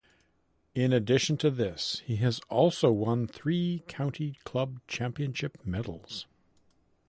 [0.73, 6.25] In addition to this he has also won three county club championship medals.